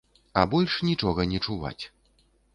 А 0.39 0.45
больш 0.53 0.77
нічога 0.89 1.27
не 1.35 1.43
чуваць. 1.49 1.79